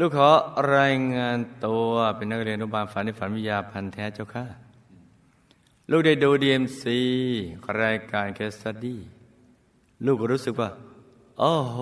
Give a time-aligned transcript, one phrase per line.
[0.00, 0.30] ลูกขอ
[0.76, 4.46] รายงานตัวเป็นนักเรียนอนุบาลฝันในฝันวิทยาพันแท้เจ้าค่ะ
[5.90, 6.98] ลูกได้ดูดีเอ็มซี
[7.82, 9.00] รายการแคสตดี้
[10.04, 10.70] ลูกก็รู้สึกว่า
[11.38, 11.78] โอ้โห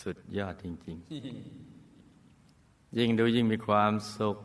[0.00, 0.96] สุดยอดจริง
[1.76, 4.36] ๆ ยิ่งดูยิ่งมีความสุข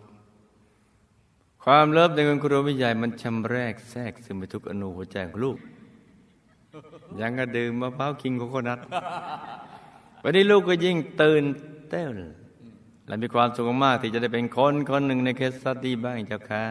[1.63, 5.57] ความเลิฟในคุณครูวิทยามันชำแรกแทรกซึมไปทุกอนูหัวใจของลูก
[7.19, 8.79] ยังกระดื่มมะพร้าวคิงโคโคนัท
[10.23, 11.43] วันนี้ลูกก็ยิ่งตื่น
[11.89, 12.15] เต้น
[13.07, 16.65] และมีความสุขมากที่จะได้เป็นคนคนหนึ่งในเคสสตี้บ้างเจ้าค่ะ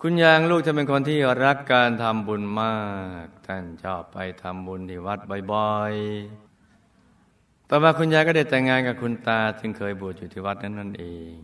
[0.00, 2.78] คุณยางลูกจะเป็นคนที่รักการทำบุญมา
[3.24, 5.18] ก ท่านชอบไปทำบุญที่วัด
[5.52, 11.34] บ่อยๆ ต่อมาคุณยายก็ได้แต่งงานกับคุณตาซึ่งเคยบวชอยู่ที่วัดนั้นนั่นเอง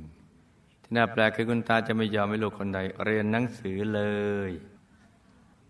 [0.82, 4.02] ที่น่าแปลกคือคุณตาจะไม่ยอมให้ลูกคนใดเรียนหนังสือเล
[4.48, 4.50] ย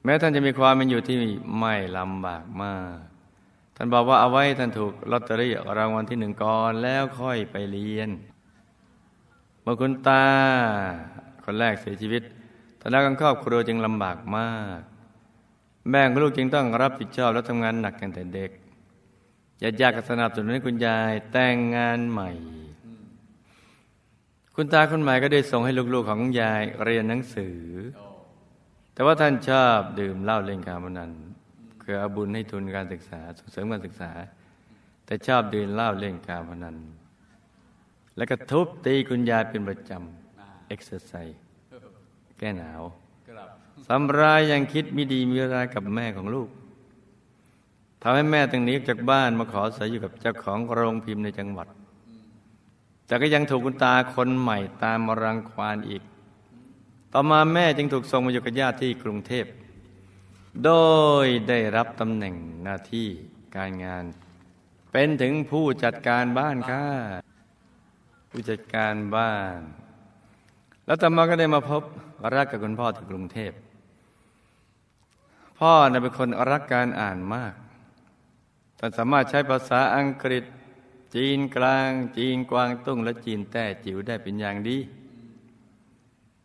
[0.04, 1.16] แม้ท่านจะมีความเป็นอยู่ที่
[1.58, 3.11] ไม่ลำบากมาก
[3.82, 8.10] ท่านบอกว่าเอาไว้ท่านถูกลอตเตอรี่รางวัลที่หนึ่งก่อนแล้วค่อยไปเรียน
[9.62, 10.26] เมื่อคุณตา
[11.44, 12.22] คนแรกเสียชีวิต
[12.80, 14.80] ฐานะของครอบครัวจึงลำบากมาก
[15.90, 18.50] แม่ของลูกจึงต้องรับผิดชอบและทำงานหนักตั้งแต่เด็ก
[19.62, 22.30] ญาติญาติก็สนับสนุนให้คุณยายแต่งงานใหม่
[24.56, 27.58] คุณตาคนใหม่ก็ได้ส่งให้ลูกๆของยายเรียนหนังสือ
[28.94, 31.12] แต่ว่าท่านชอบดื่มเหล้าเล่นการพนัน
[31.92, 34.10] คือเอาบุญให้ทุนการศึกษาส่งเสริมการศึกษา
[35.06, 36.76] แต่ชอบดื่มเหล้าเล่นการพนัน
[38.16, 41.38] แล้วก็ทุบตีคุณยายเป็นประจำ exercise
[42.38, 42.82] แก้หนาว
[43.88, 46.48] ซ้ำร้ายยังคิดไม่ดีมิร้ายกับแม่ของลูก
[48.02, 51.68] ทำให้แม่ต้องหนีจากบ้านมาขออาศัยอยู่กับเจ้าของโรงพิมพ์ในจังหวัด
[53.06, 56.02] แต่ก็ยังถูกคุณตาคนใหม่ตามมารังควานอีก
[57.12, 59.46] ต่อมาแม่จึงถูกส่งมาอยู่กับญาติที่กรุงเทพ
[60.64, 60.72] โด
[61.24, 63.08] ยได้รับตำแหน่งหน้าที่
[63.56, 64.04] การงาน
[64.92, 66.84] เป็นถึงผู้จัดการบ้านค่ะ
[68.30, 69.58] ผู้จัดการบ้าน
[70.86, 71.82] แล้วต่อมาก็ได้มาพบ
[72.34, 73.52] รักกับคุณพ่อที่กรุงเทพ
[75.58, 77.54] พ่อเป็นคนรักการอ่านมาก
[78.78, 80.44] ท่สามารถใช้ภาษาอังกฤษ
[81.14, 84.78] จีนกลาง จีนกวางตุ้ง และจีนแต้จิ๋วได้เป็นอย่างดี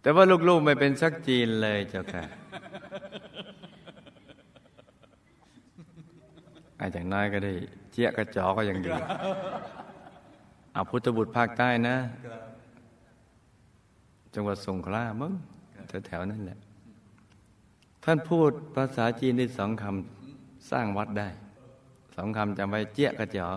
[0.02, 2.26] แต่ว่าลูกๆไม่เป็นสักจีนเลยเจ้าค่ะ
[6.80, 7.54] อาจากน้อยก็ได้
[7.92, 8.92] เจี๊ยกระจอก็ยังดี
[10.74, 11.98] เอาพุทธบุตรภาคใต้นะ
[14.34, 15.34] จังหวัดสงขลามั้ง
[16.08, 16.60] แถวๆนั่นแหละ
[18.04, 21.30] ท่านพูดภาษาจีนได้สองคำสร้างวัดได้
[22.16, 23.48] สองคำจำไว้เจี๊ยกระจอ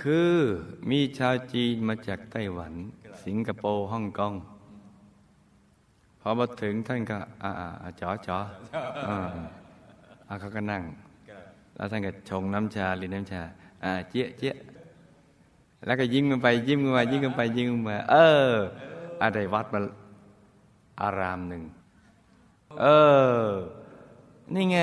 [0.00, 0.34] คือ
[0.90, 2.72] มีชาวจีนมาจากไต้หวัน
[3.24, 4.34] สิงคโปร์ฮ่องกง
[6.20, 8.38] พอมาถึงท่านก็ อ่าจ๋อจ๋อ
[9.06, 10.82] อ่าเขาก็นั่ง
[11.76, 13.42] แล้วท่านก็ชงน้ำชาหรือน้ำชา
[13.84, 14.54] อ่าเจี๊ยเจี๊ย
[15.86, 18.14] แล้วก็ยิ้มกันไปยิ้มกันมายิ้มกันไปยิ้มกันมาเอ
[18.48, 18.50] อ
[19.22, 19.80] อะไรวัดมา
[21.00, 21.62] อารามหนึ่ง
[22.80, 22.84] เอ
[23.44, 23.46] อ
[24.54, 24.76] นี่ไง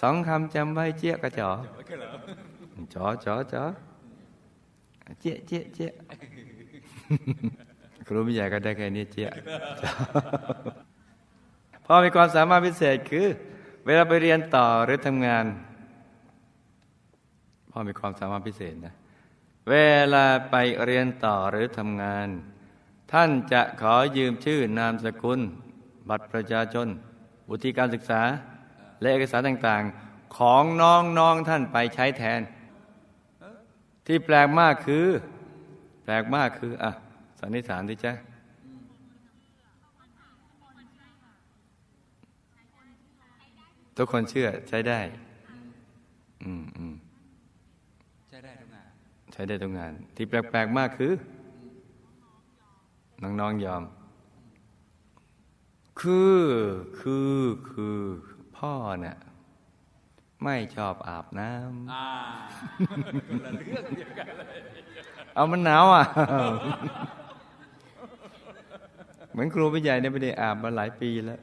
[0.00, 1.50] สองคำจำไว้เจี๊ยกระจอ
[2.94, 3.64] จอจอจอ
[5.20, 5.90] เจี๊ยเจี๊ยเจี๊ย
[8.06, 9.28] ครูไม่ใหญ่ก็ได้แค่นี้เจี๊ย
[11.84, 13.26] พอมีความสามารถพิเศษคือ
[13.84, 15.44] เวลาไปเรียนต่อหรือทำงาน
[17.70, 18.94] พ่อมีความสามารถพิเศษนะ
[19.70, 19.74] เว
[20.14, 22.28] ลาไปเรียนต่อหรือทำงาน
[23.12, 25.40] ท่านจะขอยืมชื่อนามสกุล
[26.08, 26.88] บัตรประชาชน
[27.48, 28.22] บุตรีการศึกษา
[29.00, 32.40] และเอกสารต่างๆ ของน้องน้องท่านไปใช้แทน
[34.06, 35.06] ที่แปลกมากคือ
[36.04, 36.90] แปลกมากคืออะ
[37.40, 38.12] สันนิษฐานดิจ้ะ
[43.96, 45.00] ทุกคนเชื่อใช้ได้
[46.42, 46.94] อืมอืม
[48.28, 48.88] ใช้ได้ทุกงาน
[49.32, 51.12] ใช้ได้ทุกงาน ที่แปลกๆมากคือ
[53.22, 53.82] น้องๆยอม
[56.00, 56.40] คือ
[57.00, 57.38] คือ
[57.70, 57.98] คือ
[58.56, 59.16] พ่อเนี่ย
[60.44, 61.50] ไม่ชอบอาบน้
[61.92, 62.06] อ่า
[63.28, 66.04] คนละเรื่องเดียวกันเลยำเอามันหนาวอะ
[69.32, 71.40] เหมือนครูพี่ใหญ่เนี่ยไม่ได้อาบมาหลายปีแล้ว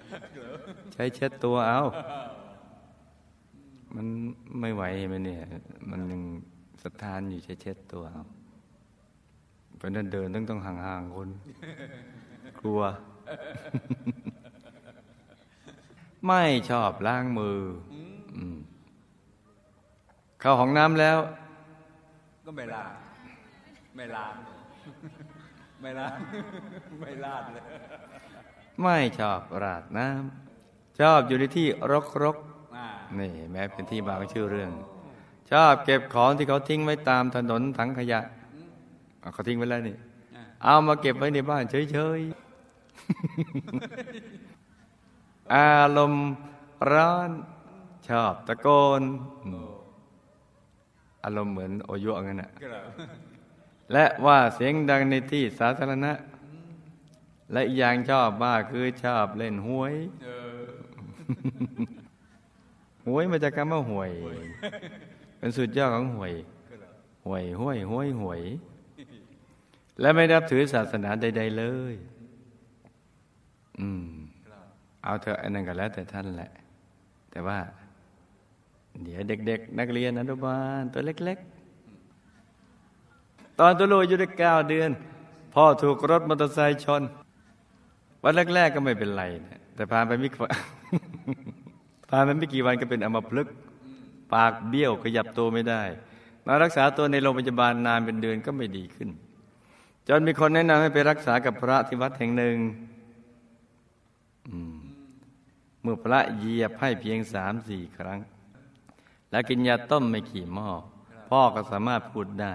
[0.94, 1.82] ใช้เช็ดตัวเอา
[3.96, 4.08] มัน
[4.60, 5.42] ไม่ไหวมันเนี่ย
[5.92, 6.22] มันยัง
[6.84, 8.24] สถานอยู่ใช้เช็ดตัวเอา
[9.78, 11.30] เพราะนั้นเดินต้องต้องห่างๆคน
[12.62, 12.82] กลัว
[16.28, 17.60] ไม่ชอบล้างมือ
[18.36, 18.58] อืม
[20.42, 21.20] เข้าห้องน้ำแล้ว
[22.46, 22.92] ก็ไม่ล้าง
[23.96, 24.36] ไม่ล้าง
[25.82, 26.18] ไม่ล้าง
[27.02, 27.64] ไม่ลาดเลย
[28.82, 32.51] ไม่ชอบราดน้ำชอบอยู่ในที่รกรกอ่าๆ
[33.20, 34.72] นี่แม้เป็นที่บางชื่อเรื่อง
[35.52, 38.20] ชอบเก็บของที่เขาทิ้งไว้ตามถนนถังขยะ
[39.34, 39.96] เขาทิ้งไว้แล้วนี่
[40.64, 46.30] เอามาเก็บไว้ในบ้านเฉยๆ อารมณ์
[46.92, 47.30] ร้อน
[48.08, 48.68] ชอบตะโก
[49.00, 49.02] น
[51.24, 52.52] อารมณ์เหมือนโอยุงั้นนะ
[53.92, 56.14] และว่าเสียงดังในที่สาธารณะ
[57.52, 59.96] และอีกอย่างชอบมากคือชอบเล่นหวย
[63.08, 64.12] หวยมาจากคำว่าหวย
[65.38, 66.34] เป็นสุดยอดของหวย
[67.26, 68.42] หวยห้วยห้วยหวย
[70.02, 71.64] และไม่รับถือศาสนาใด ๆเล
[71.94, 71.96] ย
[73.80, 74.06] อืม
[75.04, 76.52] เอาเถอะอันนั้นก็แล้วแต่ท่านแหละ
[77.32, 77.58] แต่ว่า
[79.04, 81.38] เดี๋ยวเด็ก ๆ นักเรียนอนุบาลตัวเล็ก
[82.24, 84.92] ๆ ตอนตัวลูกอายุได้เก้าเดือน
[85.54, 87.02] พ่อถูกรถมอเตอร์ไซค์ชน
[88.24, 90.30] วันแรก ๆ ก็ไม่เป็นไรนะแต่ผ่าไปไม่
[92.12, 93.56] ผ่านไปไม่กี่วันก็เป็นอัมพฤกษ์
[94.34, 95.84] ปากเบี้ยวขยับตัวไม่ได้
[96.46, 99.10] นอนรักษาตัวในโรงพยาบาลนานเป็นเดือนก็ไม่ดีขึ้น
[100.08, 102.58] จนมีคนแนะนำให้ไปรักษากับพระที่วัดแห่งหนึ่ง
[105.82, 108.20] เมื่อพระเหยียบให้เพียงสามสี่ครั้ง
[109.32, 110.70] แล้วกินยาต้มไม่กี่หม้อ
[111.30, 112.54] พ่อก็สามารถพูดได้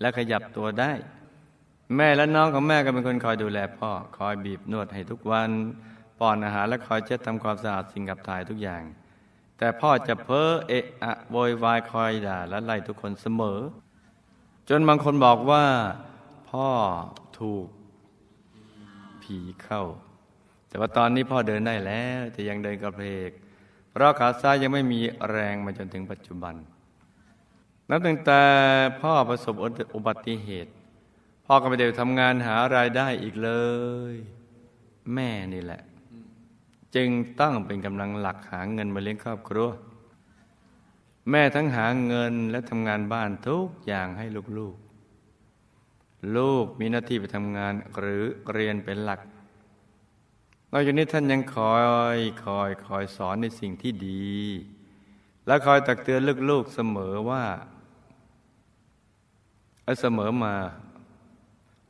[0.00, 0.92] และขยับตัวได้
[1.96, 5.50] แม่และน้องของแม่ก็เป็นคนคอยดูแลพ่อ คอยบีบนวดให้ทุกวัน
[6.24, 8.82] ป้อนอาหารและคอยเช็ดทำความสะอาดสิ่งกับถ่ายทุกอย่าง
[9.58, 13.60] แต่พ่อจะเพ้อเอะอะโวยวายคอยด่าและไล่ทุกคนเสมอ
[14.68, 15.64] จนบางคนบอกว่า
[16.50, 16.68] พ่อ
[17.38, 17.66] ถูก
[19.22, 19.82] ผีเข้า
[20.68, 23.30] แต่ว่าตอนนี้พ่อเดินได้แล้วแต่ยังเดินกระเพก
[23.90, 25.00] เพราะขาซ้ายยังไม่มี
[25.30, 26.54] แรงมาจนถึงปัจจุบัน
[27.88, 28.42] นับตั้งแต่
[29.00, 29.54] พ่อประสบ
[29.96, 30.72] อุบัติเหตุ
[31.46, 33.50] พ่อก็ไม่ได้ทำงานหารายได้อีกเล
[34.12, 34.14] ย
[35.14, 35.82] แม่นี่แหละ
[36.94, 37.08] จึง
[37.40, 39.70] ต้องเป็นกำลังหลักหาเงินมาเลี้ยงครอบครัว
[41.30, 44.60] แม่ทั้งหาเงินและทำงานบ้านทุกอย่างให้ลูกๆล
[46.36, 49.20] ลูกมีหน้าที่ไปทำงานหรือเรียนเป็นหลัก
[50.72, 51.74] นอกจากนี้ท่านยังคอ
[52.16, 54.34] ยคอยคอยสอนในสิ่งที่ดี
[55.46, 56.20] และคอยตักเตือน
[56.50, 57.44] ลูกๆเสมอว่า
[60.00, 60.54] เสมอมา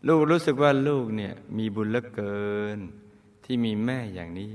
[0.09, 2.45] ลูกรู้สึกว่าลูกเนี่ยมีบุญเหลือเกิ
[2.77, 2.79] น
[3.45, 4.51] ที่มีแม่อย่างนี้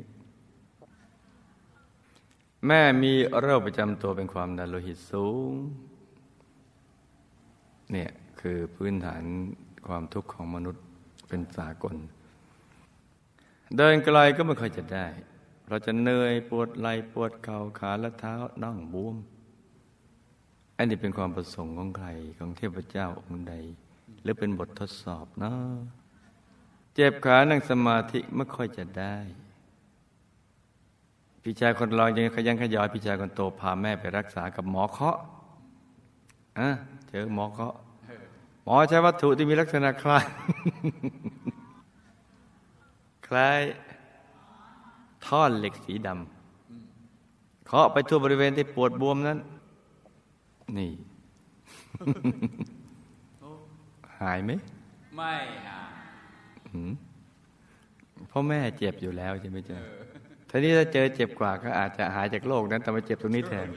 [2.68, 5.52] แม่มีโรคประจำตัวเป็นความดันโลหิตสูง
[7.92, 8.12] เนี่ย
[8.42, 9.24] คือพื้นฐาน
[9.88, 10.84] ความทุกข์ของมนุษย์
[11.28, 11.96] เป็นสากล
[13.78, 15.08] เดินไกลก็ไม่ค่อยจะได้
[15.68, 19.18] เราจะเหนื่อยปวดไหล่ปวดเข่าขาและเท้าน่องบวม
[20.78, 23.54] อันนี้เป็นความประสงค์ของใครของเทพเจ้าองค์ใด
[24.22, 25.60] หรือเป็นบททดสอบเนาะ
[26.94, 29.16] เจ็บขานั่งสมาธิไม่ค่อยจะได้
[31.44, 35.18] พี่ชายคนรองยังขยันขยอยพี่ชายคนโตพาแม่ไปรักษากับหมอเคาะ
[36.60, 36.70] อะ
[37.10, 37.74] เจอหมอเคาะ
[38.64, 40.26] หมอใช้วัตถุที่มีลักษณะคล้าย
[43.28, 43.60] คล้าย
[45.26, 49.38] ท่อนเหล็กสีดำเคาะไปทั่วบริเวณที่ปวดบวมนั้น
[50.78, 50.92] นี่
[54.20, 54.52] หายไหม
[55.16, 55.34] ไม่
[55.68, 55.90] หาย
[58.30, 59.78] เพราะแม่เจ็บอยู่แล้วใช่ไหมจ๊ะ
[60.50, 63.68] ทีนี้ถ้าเจอเจ็บกว่าก็อาจจะหายจากโรคนั้นแต่มาเจ็บตรงนี้แทน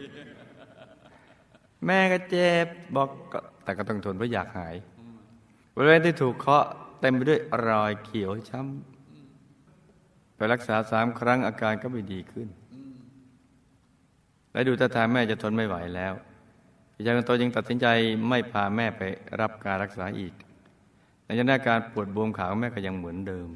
[1.86, 3.08] แม่ก็เจ็บบอก
[3.64, 4.74] แต่ก็ต้องทนเพราะอยากหาย
[5.74, 6.66] บริเวณที่ถูกเคาะ
[7.00, 12.48] เต็มไปด้วยรอยเขียวช้ำไปรักษาสามครั้งอาการก็ไม่ดีขึ้น
[14.52, 16.12] และดูท่าทางแม่จะทนไม่ไหวแล้ว
[16.94, 17.86] พี่ชายคนโตยังตัดสินใจ
[18.28, 19.02] ไม่พาแม่ไป
[19.40, 20.34] รับการรักษาอีก
[21.26, 23.48] ในขณะการปวดบวมขาของแม่ก็ยังเหมือนเดิม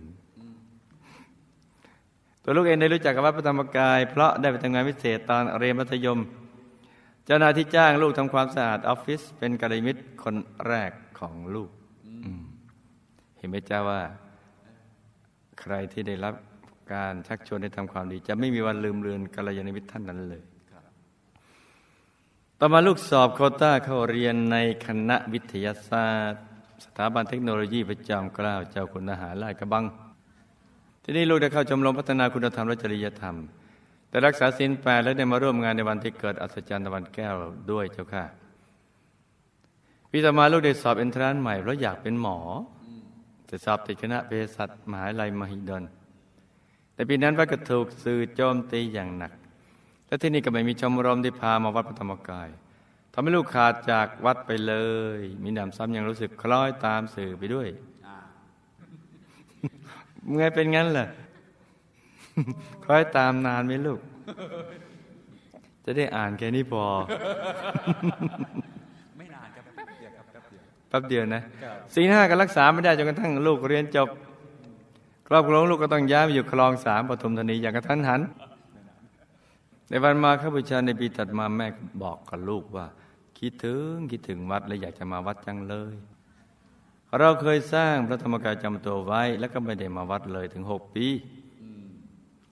[2.48, 6.18] ตัวลูกเองได้รู้จักกับวัดพระธรรมกาย เพราะได้ไปทำงานพิเศษตอนเรียนมัธยม
[7.26, 10.36] เจ้าหน้าที่จ้างลูกทำความสะอาดออฟฟิศเป็นกัลยาณมิตรคน
[10.66, 11.70] แรกของลูก
[13.36, 14.02] เห็นไหมเจ้าว่า
[15.60, 16.34] ใครที่ได้รับ
[16.92, 20.42] การชักชวนให้ทำความดี จะไม่มีวันลืมเลือนกัลยาณมิตรท่านนั้นเลย
[22.58, 26.42] ต่อมาลูกสอบโคต้าเข้าเรียนในคณะวิทยาศาสตร์
[26.84, 29.84] สถาบันเทคโนโลยีประจอมเกล้าเจ้าคุณทหารลาดกระบัง
[31.08, 33.36] ที่นี้ลูกได้เข้าชมรมพัฒนาคุณธรรมและจริยธรรม
[34.08, 37.34] แต่รักษาศีลแปดและได้มาร่วมงานในวันที่เกิดอัศจรรย์ตะวันแก้ว
[37.72, 38.25] ด้วยเจ้าค่ะ
[40.10, 42.38] พี่ต่อมาลูกได้สอบเอนทรานใหม่เพราะอยากเป็นหมอ
[43.50, 45.84] จะสอบติดคณะเภสัชมหาลัยมหิดล
[46.94, 49.32] แต่ปีนั้นวัดก็ถูกสื่อโจมตีอย่างหนัก
[50.06, 52.48] และที่นี่ก็ไม่มีชมรมที่พามาวัดพระธรรมกาย
[53.12, 54.75] ทำให้ลูกขาดจากวัดไปเล
[55.18, 57.68] ย มีหนำซ้ำยังรู้สึกคล้อยตามสื่อไปด้วย
[60.30, 61.06] เมื่อเป็นงั้นล่ะ
[62.85, 64.00] คอยตามนานไหมลูก
[65.85, 66.85] จะได้อ่านแค่นี้พอ
[69.16, 74.09] ไม่นานครับแป๊บเดียวครับแป๊บเดียวแป๊บเดียวนะครับศีลห้าก็รักษาไม่ได้จนกระทั่งลูกเรียนจบ
[75.28, 78.21] ครอบครัวของลูกก็ต้องย้ายมาอยู่คลองสามปทุมธานีอย่างกระทันหัน
[79.88, 82.87] ในวันมาข้าบูชาในปีตัดมาแม่ก็บอกกับลูกว่า
[83.38, 85.95] คิดถึงคิดถึงวัดและอยากจะมาวัดจังเลย
[87.18, 91.06] เราเคยสร้างพระธรรมกายจำตัวไว้ แล้วก็ไม่ได้มาวัดเลยถึงหกปี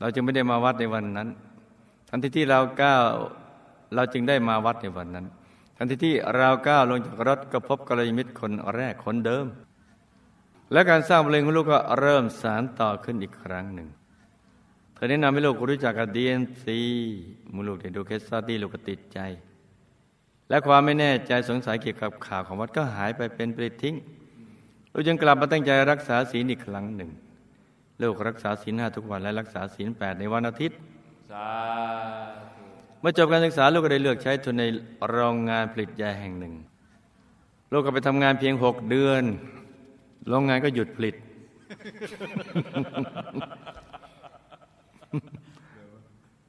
[0.01, 1.29] เราจึงไม่ได้มาวัดในวันนั้น
[2.09, 3.05] ทันทีที่เราก้าว
[3.95, 5.27] เราจึงได้มาวัดในวันนั้น
[5.77, 9.47] ทันทีที่เราก้าวลงจากรถก็พบกัลยาณมิตรคนแรกคนเดิม
[10.73, 13.89] และการสร้างบารมีของลูกก็เริ่มสานต่อขึ้นอีกครั้งหนึ่ง
[14.95, 19.19] เธอแนะนำให้ลูกรู้จักกับ DMC เมื่อลูกได้ดู case study ลูกก็ติดใจ
[20.49, 23.95] และความไม่แน่ใจสงสัยเกี่ยวกับข่าวของวัดก็หายไปเป็นปลิดทิ้ง
[24.97, 27.11] ลูกจึงกลับมาตั้งใจรักษาศีลอีกครั้งหนึ่ง
[28.03, 30.79] ลูกรักษาศีลห้าทุกวันและรักษาศีลแปดในวันอาทิตย์
[31.33, 31.49] สา
[32.57, 32.65] ธุ
[33.01, 34.65] เมื่อจบการศึกษาลูกก็ได้เลือกใช้ทุนใน
[35.09, 36.55] โรงงานผลิตยาแห่งหนึ่ง
[37.73, 39.23] ลูกก็ไปทำงานเพียงหกเดือน
[40.29, 41.15] โรงงานก็หยุดผลิต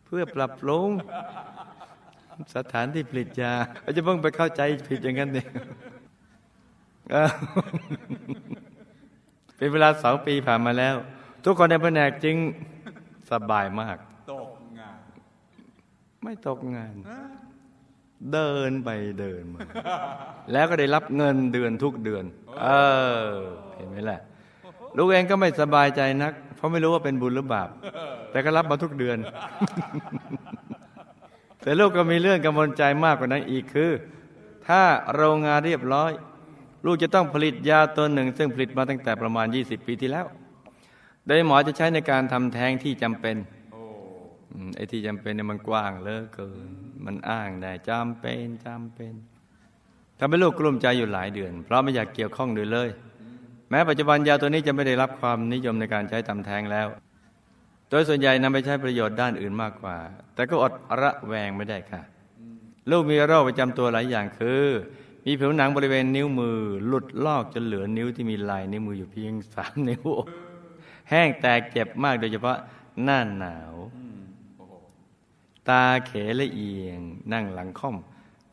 [0.06, 0.90] เพื่อปรับปรุง
[2.56, 5.48] สถานที่ผลิตยาเราจะเพิ่งไปเข้าใจผิดอย่างนั้นเนี่ย
[7.12, 7.30] เออ
[9.58, 10.96] เป็นเวลาสองปีผ่านมาแล้ว
[11.46, 12.38] ทุกคนในแผนกจึง
[13.32, 13.98] สบายมาก
[14.34, 15.00] ตกงาน
[16.24, 16.96] ไม่ตกงาน
[18.34, 19.60] เดินไปเดินมา
[20.52, 22.24] แล้วก็ได้รับเงินเดือนทุกเดือน
[22.62, 22.68] เอ
[23.26, 23.30] อ
[23.76, 24.20] เห็นไหมล่ะ
[24.98, 27.70] ลูกเองก็ไม่สบายใจนัก เพราะไม่รู้ว่าเป็นบุญหรือบาป
[28.32, 29.18] แต่ก็รับมาทุกเดือน
[31.62, 33.92] แต่ลูกก็มีเรื่องกังวลใจมากกว่านั้นอีกคือ
[34.68, 34.82] ถ้า
[35.16, 36.12] โรงงานเรียบร้อย
[36.86, 40.26] ลูกจะต้องผลิตยาตัวหนึ่ง ซึ่งผลิตมาตั้งแต่ประมาณ 20 ปีที่แล้ว
[41.26, 43.36] โดยหมอจะใช้ในการทำแท้งที่จำเป็น
[43.76, 46.70] อไอ้ที่จำเป็นเนี่ยมันกว้างเลือเกิน
[47.06, 49.14] มันอ้างได้จำเป็นจำเป็น
[50.20, 52.90] ทำให้ลูกกลุ้มใจอยู่หลายเดือน เพราะไม่อยากเกี่ยวข้องด้วยเลย
[53.70, 56.88] แม้ปัจจุบันยาตัวนี้จะไม่ได้รับความนิยมในการใช้ทำแท้งแล้ว
[57.90, 59.98] โดยส่วนใหญ่นำไปใช้ประโยชน์ด้านอื่นมากกว่า
[60.36, 62.02] แต่ก็อดระแวงไม่ได้ค่ะ
[62.92, 64.66] ลูกมีโรคประจำตัวหลายอย่างคือ
[65.26, 70.04] มีผิวหนังบริเวณนิ้วมือ หลุดลอกจนเหลือนิ้วที่มีลายนิ้วมืออยู่เพียงสามนิ้ว
[71.10, 72.58] แห้งแตกเจ็บมากโดยเฉพาะ
[73.04, 73.74] หน้าหนาว
[75.70, 77.00] ตาเขละเอียง
[77.34, 77.96] นั่งหลังค่อม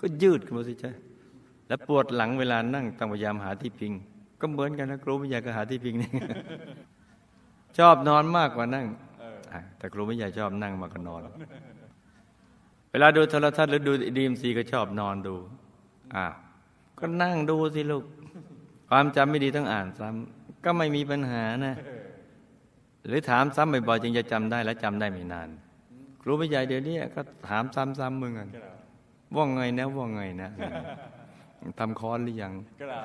[0.00, 0.91] ก็ยืดขึ้นมาสิจ้ะ
[1.67, 3.93] แล้วปวดหลังเวลานั่งต้องพยายามหาที่พิง
[4.41, 6.11] ก็เหมือนกันนะครูไม่อยากก็หาที่พิงนี่
[7.79, 8.87] ชอบนอนมากกว่านั่ง
[9.79, 11.21] แต่ครูไม่อยากชอบนั่งมากกว่านอน
[12.91, 15.35] เวลาดูโทรทัศน์หรือดูดีมซีก็ชอบนอนดู
[16.14, 16.33] อ้าว
[17.02, 18.04] ก็นั่งดูสิลูก
[18.90, 21.75] ความจำไม่ดีต้องอ่านซ้ำก็ไม่มีปัญหานะ
[23.06, 25.49] หรือถามซ้ำบ่อยๆจึงจะจำได้และจำได้ไม่นาน
[26.21, 27.64] ครูผู้ใหญ่เดี๋ยวนี้ก็ถาม
[27.99, 28.49] ซ้ำๆมึงกัน
[29.37, 30.50] ว่าไงนะว่าไงนะ
[31.78, 33.02] ทำค้อนหรือยังกล่า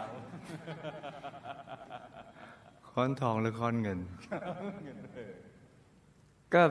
[2.90, 4.00] ค้อนทองหรือค้อนเงิน
[6.54, 6.64] ก็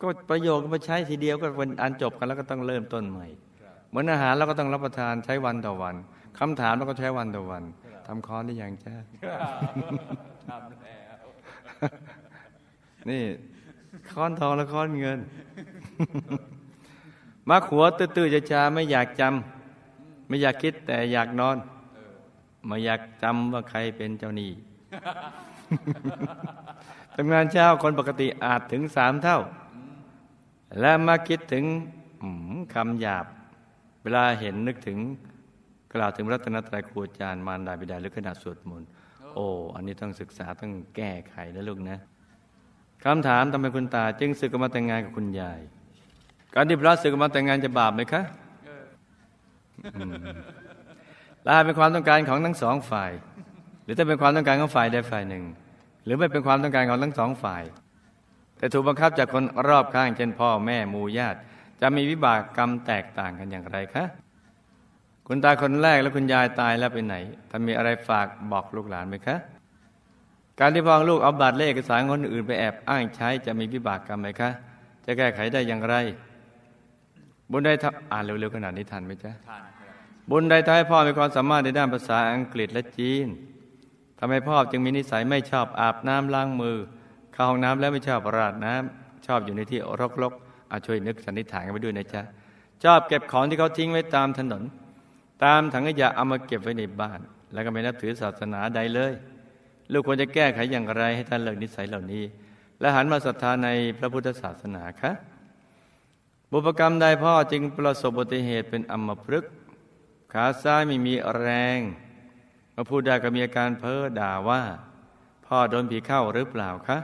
[0.00, 3.26] ก็ประโยคมาใช้ทีเดียวก็เป็นอันจบกันแล้วก็ต้องเริ่มต้นใหม่
[3.94, 5.94] เหมือนอาหารเราก็ต้องรับประทานใช้วันต่อวัน
[6.38, 7.62] คำถามเราก็ใช้วันต่อวัน
[8.06, 8.94] ทำค้อนได้ยังจ้า
[10.48, 11.26] ทำแล้ว
[13.10, 13.22] นี่
[14.12, 15.18] ค้อนทองและค้อนเงิน
[17.48, 21.56] มาขัวตื้อๆจะชาไม่อยากจำไม่อยากคิดแต่อยากนอน
[22.66, 24.50] ไม่อยากจำว่าใครเป็นเจ้าหนี้
[27.14, 29.38] ทำงานเช้าคนปกติอาจถึงสามเท่า
[30.80, 31.64] และมาคิดถึง
[32.76, 33.26] คำหยาบ
[34.04, 34.98] เวลาเห็นนึกถึง
[35.94, 38.88] กล่าวถึงรัตนตรัยครูอาจารย์มารดาบิดาหรือขณะสวดมนต์
[39.34, 41.98] โอ้อันนี้ต้องศึกษาต้องแก้ไขนะลูกนะ
[43.04, 45.60] คำถามทำไมคุณตา จึงสึกมาแต่งงานกับคุณยาย
[46.54, 48.22] การที่พระสึกมาแต่งงานจะบาปไหมคะ
[51.46, 53.12] ลาเป็นความต้องการของทั้งสองฝ่าย
[53.84, 55.44] หรือถ้าเป็นความต้องการของฝ่ายใดฝ่ายหนึ่ง
[56.04, 57.62] หรือไม่เป็นความต้องการของทั้งสองฝ่าย
[58.58, 61.38] แต่ถูกบังคับจากคนรอบข้างเช่นพ่อแม่มูญาติ
[61.80, 64.04] จะมีวิบากกรรมแตกต่างกันอย่างไรคะ
[65.26, 67.16] คุณตาคนแรกและคุณยายตายแล้วไปไหน
[67.50, 69.36] ท่านมีอะไรฝากบอกลูกหลานไหมคะ
[70.60, 74.50] การที่พ่อลูกเอาบัตรเลขเอกสารคนอื่นไปแอบอ้างใช้จะมีวิบากกรรมไหมคะ
[75.04, 75.94] จะแก้ไขได้อย่างไร
[77.50, 79.94] บุญใดทำอ่านเร็วๆขนาดนี้ทันไหมจ๊ะทานครับ
[80.30, 83.26] บุญใดทำให้พ่อมีความสามารถในด้านภาษาอังกฤษและจีน
[84.18, 86.76] ทำให้พ่อจึงมีนิสัยไม่ชอบอาบน้ำล้างมือ
[87.34, 89.80] เข้าห้องน้ำแล้วไม่ชอบราดน้ำชอบอยู่ในที่
[90.22, 90.34] รก
[90.74, 92.22] ๆอาช่วยนึกสันนิษฐานกันไปด้วยนะจ๊ะ
[92.84, 94.62] ชอบเก็บของที่เขาทิ้งไว้ตามถนน
[95.44, 97.20] ตามถังขยะเอามาเก็บไว้ในบ้าน
[97.52, 99.12] แล้วก็ไม่นับถือศาสนาใดเลย
[99.92, 102.24] ลูกควรจะแก้ไขอย่างไรให้ท่านเลิกนิสัยเหล่านี้
[102.80, 105.12] และหันมาศรัทธาในพระพุทธศาสนาคะ
[106.50, 109.52] บบุพกรรมใดพ่อจึงประสบอุบัติเหตุเป็นอัมพฤกษ์
[110.32, 111.78] ขาซ้ายไม่มีแรง
[112.74, 114.62] มาพูดได้ก็มีอาการเพ้อด่าว่า
[115.46, 116.98] พ่อโดนผีเข้าหรือเปล่าคะ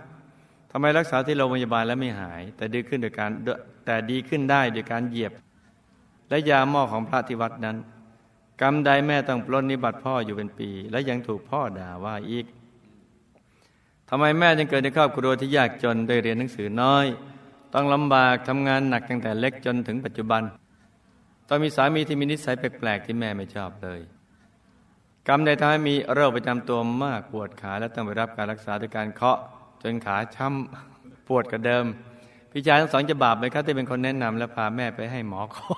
[0.70, 3.30] ทำไมรักษาที่โรงพยาบาลแล้วไม่หาย แต่ดีขึ้นโดยการ
[3.86, 5.32] แต่ดีขึ้นได้โดยการเหยียบ
[6.28, 7.76] และยาหม้อของพระที่วัดนั้น
[8.60, 12.46] กรรมใดแม่ต้องปล้นนิบัติพ่ออยู่เป็นปี และยังถูกพ่อด่าว่าอีก
[14.08, 17.06] ทำไมแม่จึงเกิดในครอบครัวที่ยากจนได้เรียนหนังสือน้อย
[17.74, 20.42] ต้องลำบากทำงานหนักตั้งแต่เล็กจนถึงปัจจุบัน
[21.48, 24.00] ต้องมีสามีที่มีนิสัยแปลกๆที่แม่ไม่ชอบเลย
[25.28, 29.38] กรรมใดทำให้มีโรคประจำตัวมากปวดขาและต้องไปรับการรักษาด้วยการเคาะ
[29.82, 31.84] จนขาช้ำปวดกว่าเดิม
[32.50, 35.74] พี่ชายทั้งสองจะบาปไหมครับที่เป็นคนแนะนำและพาแม่ไปให้หมอขอ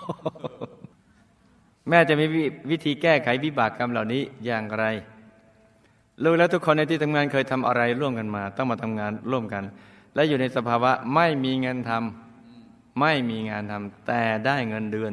[1.88, 2.26] แม่จะมี
[2.70, 4.84] วิธีแก้ไขวิบากกรรมเหล่านี้อย่างไร
[6.22, 9.64] ลูกและทุกคนในที่ทำงานเคยทำอะไรร่วมกันมา ต้องมาทำงานร่วมกัน
[10.14, 15.12] และอยู่ในสภาวะไม่มีเงินทำไม่มีงานทำแต่ได้เงินเดือน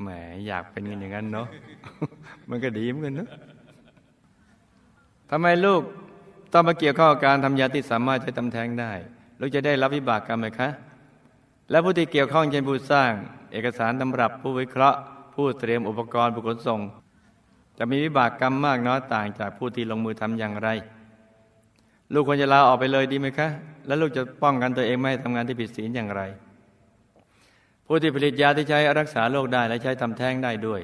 [0.00, 0.08] แหม
[0.46, 1.46] อยากเป็นเงินอย่างนั้นเนาะ
[2.48, 3.28] มันก็ดีเหมือนกันเนาะ
[5.30, 5.82] ทำไมลูก
[6.52, 8.92] ต้องมาเกี่ยวข้องการทำยาที่สามารถจะทำแท้งได้
[9.40, 10.68] ลูกจะได้รับวิบากกรรมไหมคะ
[11.70, 13.10] และผู้ที่เกี่ยวข้องเช่นผู้สร้าง
[13.52, 14.98] เอกสารตำรับผู้วิเคราะห์
[15.34, 16.80] ผู้เตรียมอุปกรณ์ผู้ขนส่ง
[17.78, 20.68] จะมีวิบากกรรมมากน้อยต่างจากผู้ที่ลงมือทำอย่างไร
[22.12, 23.48] ลูกควรจะลาออกไปเลยดีไหมคะ
[23.86, 26.22] แล้วลูกจะป้องกันตัวเองไม่ให้ทำงานที่ผิดศีลอย่างไร
[27.86, 30.80] ผู้ที่ผลิตยาที่ใช้รักษาโรคได้และใช้ทำแท้งได้ด้วย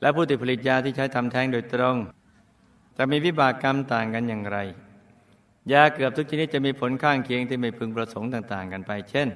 [0.00, 1.96] และผู้ที่ผลิตยาที่ใช้ทำแท้งโดยตรง
[2.96, 4.58] จะมีวิบากกรรมต่างกันอย่างไร
[5.72, 9.28] ยาเกือบทุกชนิดจะมีผลข้างเคียงที่ไม่พึงประสงค์ต่างๆ กันไป เช่น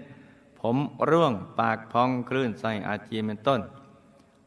[0.60, 0.76] ผม
[1.10, 3.60] ร่วงปากพองคลื่นไส้อาเจียนเป็นต้น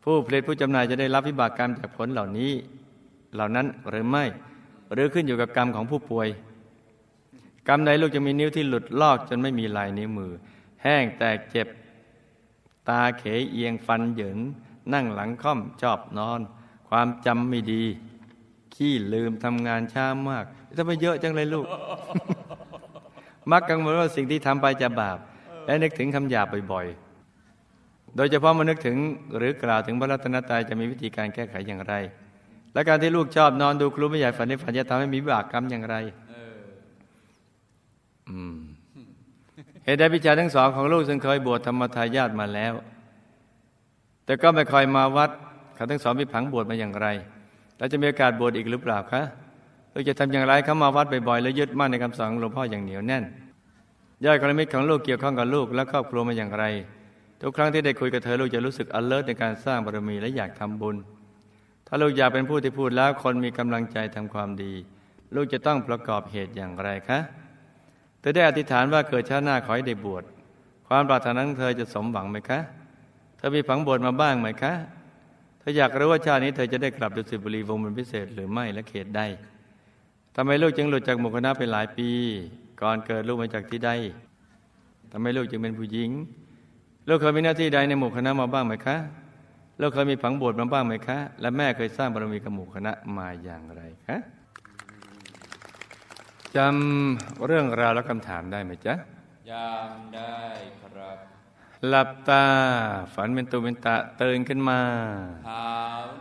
[0.03, 2.51] ผู้ผลิตผู้จำหน่ายจะได้รับวิบากกรรมจากผลเหล่านี้
[3.35, 4.25] เหล่านั้นหรือไม่
[4.93, 6.27] หรือขึ้นอยู่กับกรรมของผู้ป่วย
[7.67, 10.31] กรรมใดลูกจะมีนิ้วที่หลุดลอกจนไม่มีลายนิ้วมือ
[10.83, 11.67] แห้งแตกเจ็บ
[12.89, 14.39] ตาเขยเอียงฟันเหยิน
[14.93, 16.41] นั่งหลังค่อมชอบนอน
[16.89, 17.83] ความจำไม่ดี
[18.75, 20.45] ขี้ลืมทำงานช้ามาก
[20.77, 21.65] ทำไมเยอะจังเลยลูก
[23.51, 25.17] มักกังวลว่าสิ่งที่ทำไปจะบาป
[25.65, 28.97] และนึกถึงคำหยาบบ่อยๆ โดยเฉพาะมานึกถึง
[29.37, 31.93] หรือกล่าวถึงพระรัตนตรัยจะมีวิธีการแก้ไขอย่างไร
[32.73, 35.95] และการที่ลูกชอบนอนดูครูไม่ใหญ่ฝันในฝันจะทำให้มีบากกรรมอย่างไร
[39.85, 42.73] เหตุใดพิจารทั้งสองของลูกซึ่งเคยบวชธรรมทายาทมาแล้ว
[44.25, 45.29] แต่ก็ไม่คอยมาวัด
[45.75, 47.07] เขาทั้งสองมีผังบวชมาอย่างไร
[47.77, 49.21] แล้วจะมีโอกาสบวชอีกหรือเปล่าคะ
[49.93, 53.23] ลูกจะทำอย่างไรเขามาวัดบ่อยๆแล้วยึดมั่นในคำสอนของหลวงพ่ออย่างเหนียวแน่น
[54.25, 56.65] ย่อยกรมิตของลูกเกี่ยวข้องกับลูกและครอบครัวมาอย่างไร
[57.41, 60.95] ทุกครั้งที่ได้คุยกับเธอลูกจะรู้สึก alert ในการสร้างบารมีและอยากทำบุญ
[61.87, 64.73] ถ้าลูกอยากเป็นผู้ที่พูดแล้วคนมีกำลังใจทำความดี
[65.35, 67.19] ลูกจะต้องประกอบเหตุอย่างไรคะ
[68.19, 70.23] เธอได้อธิษฐานว่าเกิดชาติหน้าขอให้ได้บวช
[70.87, 72.59] ความปรารถนาของเธอจะสมหวังไหมคะ
[73.37, 74.73] เธอมีผังบวชมาบ้างไหมคะ
[75.59, 79.21] เธออยากรู้ว่าชาตินี้เธอจะได้กลับดุสิตบุรีวงเป็นพิเศษหรือไม่และเขตใด
[80.35, 82.09] ทำไมลูกจึงหลุดจากหมู่คณะไปหลายปี
[82.81, 83.91] ก่อนเกิดลูกมาจากที่ใด
[85.11, 86.09] ทำไมลูกจึงเป็นผู้หญิง
[87.05, 88.97] เราเคยมีหน้าที่ใดในหมู่คณะมาบ้างไหมคะ
[89.79, 94.17] เราเคยมีผังบวชมาบ้างไหมคะ และแม่เคยสร้างบารมีกับหมู่คณะมาอย่างไรคะ
[96.55, 98.95] จำเรื่องราวและคำถามได้ไหมจ๊ะ
[99.51, 100.37] จำได้
[100.81, 101.17] ครับ
[101.89, 102.45] หลับตา
[103.13, 104.79] ฝันเป็นตัวเป็นตะตื่นขึ้นมา
[105.45, 105.67] เท้า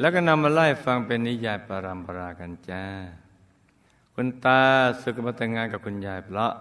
[0.00, 2.84] แล้วก็นำมาไล่ฟังเป็นนิยายปรามปรากันจ้า
[4.14, 4.60] คุณตา
[5.02, 6.52] สึกมาแต่งงานกับคุณยายเพราะ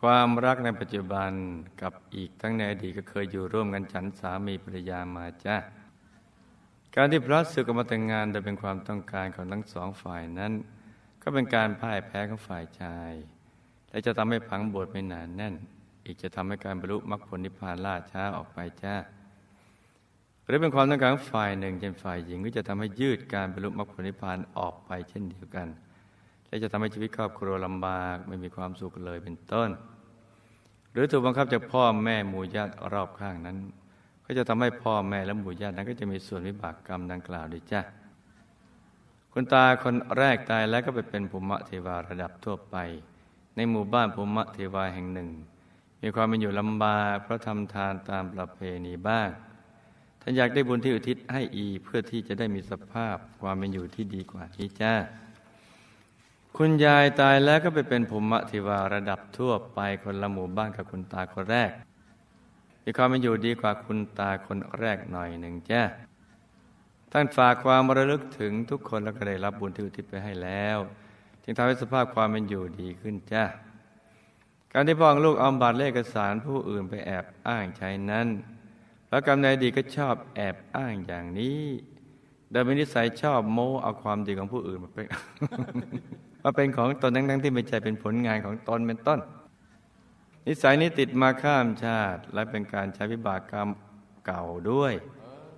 [0.00, 1.30] ความรักในปัจจุบัน
[1.82, 5.56] กับอีกทั้งในอดีตก็เคยอยู่ร่วมกันฉันสามีภรรยามาจ้า
[6.94, 10.52] การที่พระสึกมาแต่งงานโดยเป็นความต้องการของทั้งสองฝ่ายนั้น
[11.22, 13.12] ก็เป็นการพ่ายแพ้ของฝ่ายชาย
[13.90, 15.54] และจะทำให้พังบวชไม่นานแน่น
[16.04, 18.94] อีกจะทำให้การบรรลุมรรคผลนิพพานล่าช้าออกไปจ้า
[20.48, 25.68] หรือเป็นความต้องการฝ่ายหนึ่งเช่นฝ่ายหญิงก็จะทำให้ยืดการบรรลุมรรคผลนิพพานออกไปเช่นเดียวกัน
[26.46, 29.68] และจะทำให้ชีวิตครอบครัวลำบากไม่มีความสุขเลยเป็นต้น
[30.92, 33.56] หรือถูกบังคับจากพ่อแม่หมู่ญาติรอบข้างนั้น
[34.26, 37.80] ก็จะทำให้พ่อแม่และหมู่ญาตินั้น ก็จะมีส่วนวิบากกรรมดังกล่าวด้วยจ้ะ
[39.32, 42.76] คุณตาคนแรกตายแล้วก็ไปเป็นภูมิเทวาระดับทั่วไป
[43.56, 45.28] ในหมู่บ้านภูมิเทวาแห่งหนึ่ง
[46.02, 49.28] มีความเป็นอยู่ลำบากเพราะทำทานตามประเพณีบ้าง
[50.20, 54.94] ท่านอยากได้บุญที่อุทิศให้อีเพื่อที่จะได้มีสภาพความเป็นอยู่ที่ดีกว่านี้จ้า
[56.56, 61.70] คุณยายตายแล้วก็ไปเป็นภูมิทิวาระดับทั่วไปคนละหมู่บ้านกับคุณตาคนแรก
[62.84, 65.82] มีความเป็นอยู่ดีกว่าคุณตาคนแรกหน่อยหนึ่งจ้า
[67.12, 70.78] ท่านฝากความระลึกถึงทุกคนแล้วก็ได้รับบุญที่อุทิศไปให้แล้ว
[71.42, 73.44] จึงทำให้สภาพความเป็นอยู่ดีขึ้นจ้า
[74.72, 78.26] การที่พ่อของลูกเอาบัตรเลขเอกสารผู้อื่นไปแอบอ้างใช้นั้น
[79.08, 81.62] แล้วกรรมในอดีตก็ชอบแอบอ้างอย่างนี้
[82.50, 85.06] โดยมีนิสัยชอบโม้เอาความดีของผู้อื่นมาเป็น
[86.42, 89.20] มาเป็นของตนทั้งๆที่ไม่ใช่เป็นผลงานของตนเป็นต้น
[90.46, 93.68] นิสัยนี้ติดมาข้ามชาติ และเป็นการใช้วิบากกรรม
[94.26, 94.92] เก่าด้วย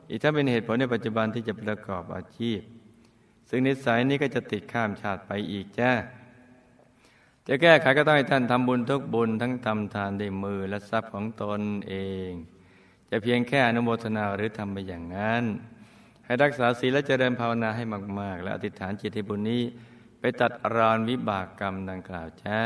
[0.09, 2.61] อีกถ้าเป็นเหตุผลในปัจจุบันที่จะประกอบอาชีพ
[3.49, 5.93] ซึ่งนิสัยนี้ก็จะติดข้ามชาติไปอีกจ้า
[7.49, 11.95] จะแก้ไขก็ต้องให้ท่านทำบุญทุกบุญทั้งทำทานด้วยมือและทรัพย์ของตนเอ
[12.29, 12.31] ง
[13.11, 15.45] จะเพียงแค่อนุโมทนาหรือทำไปอย่างนั้น
[16.25, 17.85] ให้รักษาศีลและเจริญภาวนาให้
[18.21, 19.63] มาก ๆ และอธิษฐานจิตที่บุญนี้
[20.21, 22.61] ไปตัดรอนวิบากกรรมดังกล่าวจ้า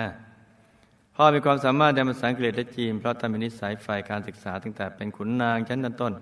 [1.14, 6.12] พ่อมีความสามารถในภาษาอังกฤษและจีน เพราะท่านมีนิสัยฝ่ายการศึกษาตั้งแต่เป็นขุนนางชั้นต้น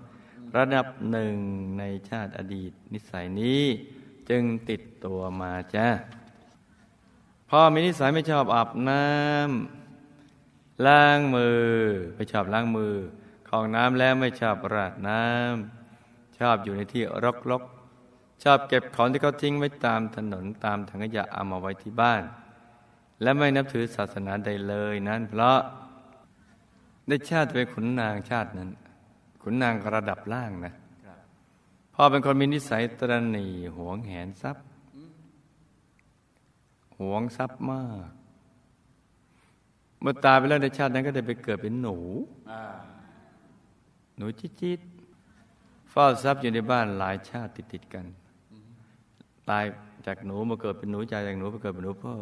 [0.57, 1.35] ระดับหนึ่ง
[1.79, 3.63] ในชาติอดีต นิสัยนี้
[4.29, 5.87] จึงติดตัวมาจ้า
[7.49, 11.63] พ่อมีนิสัยไม่ชอบอาบน้ำล้างมือ
[12.15, 12.95] ไม่ชอบล้างมือ
[13.57, 17.03] องน้ำแล้วไม่ชอบราดน้ำชอบอยู่ในที่
[17.51, 22.23] รกๆ ชอบเก็บของที่เขาทิ้งไว้ตามถนนตามถังขยะเอามาไว้ที่บ้าน
[23.21, 25.59] และไม่นับถือศาสนาใดเลยนั้น เพราะ
[27.07, 28.69] ได้ชาติเป็นขุนนางชาตินั้น
[29.41, 30.73] ขุนนางระดับล่างนะ
[31.93, 34.65] พ่อเป็นคนมีนิสัยตรณีหวงแหนทรัพย์
[36.99, 38.09] หวงทรัพย์มาก
[39.99, 41.97] เมื่อตายไปแล้วในชาตินั้นก็ได้ไปเกิดเป็นหนู
[44.17, 48.05] หนูจิตๆเฝ้าทรัพย์อยู่ในบ้านหลายชาติติดๆกัน
[49.49, 49.65] ตาย
[50.05, 52.15] จากหนูมาเกิดเป็นหนูใจจากหนูไปเกิดเป็นหนูเพราะ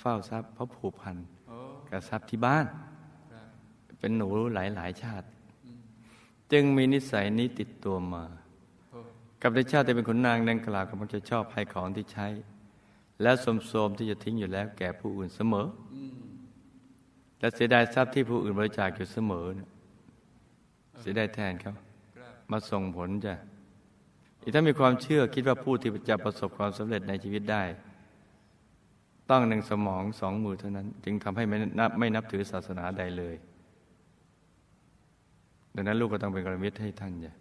[0.00, 1.16] เฝ้าทรัพย์เพราะผูกพัน
[1.90, 2.66] กับทรัพย์ที่บ้าน
[3.98, 5.26] เป็นหนูหลายๆชาติ
[6.52, 8.24] จึงมีนิสัยนี้ติดตัวมา
[9.42, 12.26] กับในชาติที่เป็นขุนนางดังกล่าวก็มันจะชอบให้ของที่ใช้
[13.22, 15.66] แล้วสมโสมที่จะทิ้งอยู่แล้วแก่ผู้อื่นเสมอ
[17.38, 19.68] และเสียดายทรัพย์ที่ผู้อื่นบริจาคอยู่เสมอเนี่ย
[21.00, 21.74] เสียได้แทนเขา
[22.50, 23.34] มาส่งผลจ้ะ
[24.42, 27.62] อีกถ้ามีความเชื่อคิดว่าผู้ที่จะประสบความสำเร็จในชีวิตได้
[29.30, 33.34] ต้องหนึ่งสมองสองมือเท่านั้น จึงทำให้ไม่นับไม่นับถือศาสนาใดเลย
[35.74, 37.34] ดังนั้นลูกก็ต้องเป็นกรมิตรให้ท่านจ้ะ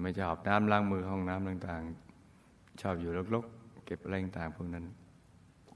[0.00, 4.84] ไม่ชอบน้ำล้างมือห้องน้ำต่างๆ ชอบอยู่ลกๆ เก็บอะไรต่างๆพวกนั้น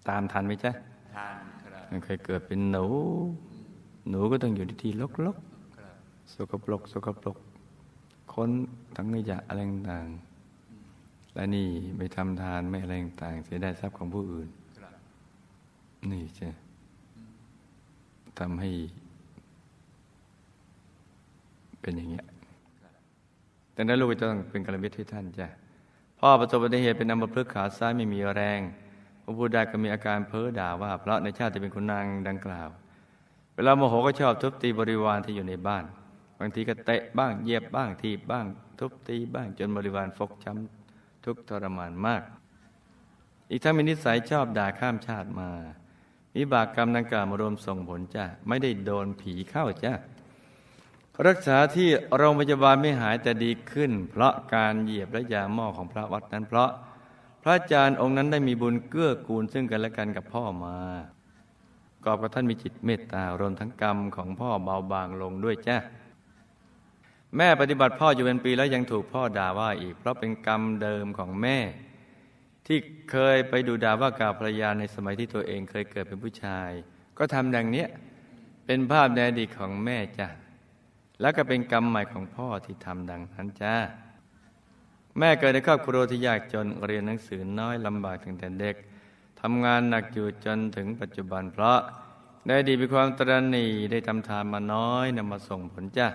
[0.09, 0.72] ตามทันไหมจ๊ะ
[1.16, 2.87] ทันครับมันเคยเกิดเป็นหนู
[4.09, 4.92] หนูก็ต้องอยู่ที่
[5.27, 5.52] ลกๆ
[6.35, 7.37] สกปรกสกปรก
[8.33, 8.51] ค้น
[8.97, 9.59] ทั้งขยะอะไร
[9.91, 10.07] ต่าง
[11.35, 14.49] และนี่ไม่ทำทานไม่อะไรต่างเสียได้ทรัพย์ของผู้อื่น
[16.11, 16.49] นี่ใช่
[18.39, 18.71] ทำให้
[21.81, 22.25] เป็นอย่างเงี้ย
[23.73, 25.49] แต่นั้นลูกจะต้องเป็นกระมิตรให้ท่านจ้ะ
[26.19, 28.61] พ่อประสบอุบัติเหตุเป็นอัมพฤกษ์ขาซ้ายไม่มีแรง
[29.23, 32.69] ผู้พูดได้ก็มีอาการเพ้อด่าว่า เพราะในชาติจะเป็นคุณนางดังกล่าว
[33.55, 38.47] เวลาโมโหก็ชอบทุบตีบริวารที่อยู่ในบ้านบางทีก็เตะบ้างเย็บบ้างทีบบ้าง
[38.79, 42.23] ทุบตีบ้างจนบริวารฟกช้ำทุกทรมานมาก
[43.51, 45.51] อีกทั้งมีนิสัยชอบด่าข้ามชาติมา
[46.37, 49.93] วิบากกรรมดังกล่าวมารวมส่งผลจ้าไม่ได้โดนผีเข้าจ้า
[51.27, 56.71] รักษาที่โรงพยาบาลไม่หายแต่ดีขึ้น เพราะการเหยียบและยาหม้อของพระวัดนั้น เพราะ
[57.43, 60.79] พระอาจารย์องค์นั้นได้มีบุญเกื้อกูลซึ่งกันและกันกับพ่อมา
[62.05, 65.77] กอบกับท่านมีจิตเมตตารวมทั้งกรรมของพ่อเบาบางลงด้วยจ้า
[67.37, 71.59] แม่ปฏิบัติพ่ออยู่เป็นปีแล้วยังถูกพ่อด่าว่าอีก เพราะเป็นกรรมเดิมของแม่
[72.66, 72.79] ที่
[73.11, 76.71] เคยไปดูด่าว่ากาภรรยาในสมัยที่ตัวเองเคยเกิดเป็นผู้ชาย
[77.18, 77.88] ก็ทำดังเนี้ย
[78.66, 80.29] เป็นภาพในอดีตของแม่จ้ะ
[81.21, 83.75] แล้วก็เป็นกรรมใหม่ของพ่อที่ทำดังนั้นจ้า
[85.18, 88.77] แม่เกิดในครอบครัวที่ยากจนเรียนหนังสือน้อยลำบากตั้งแต่เด็ก
[89.40, 91.79] ทำงานหนักอยู่จนถึงปัจจุบันเพราะ
[92.47, 96.09] ได้ดีมีความตรณีได้ทำทานมาน้อยนำมาส่งผลจ้า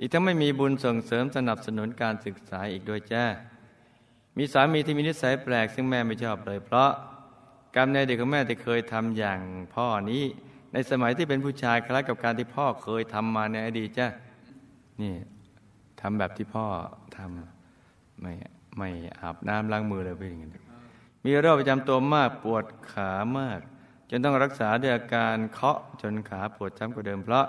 [0.00, 3.24] อีกทั้งไม่มีบุญส่งเสริมสนับสนุนการศึกษาอีกด้วยจ้า
[4.36, 6.90] มีสามีที่มีนิสัยแปลกซึ่งแม่ไม่ชอบเลย เพราะ
[7.76, 9.40] กรรมในเด็กของแม่ที่เคยทำอย่าง
[9.74, 10.24] พ่อนี้
[10.72, 14.06] ในสมัยที่เป็นผู้ชายคล้ายกับการที่พ่อเคยทำมาในอดีตจ้า
[15.02, 15.14] นี่
[16.00, 16.66] ทำแบบที่พ่อ
[17.16, 18.32] ทำไม่
[18.78, 18.88] ไม่
[19.20, 20.62] อาบน้ำล้างมือเลยเป็นอย่างนี้
[21.24, 23.60] มีโรคประจำตัวมากปวดขามาก
[24.10, 27.46] จนต้องรักษาด้วยอาการเคาะจนขาปวดช้ำกว่าเดิมเพราะ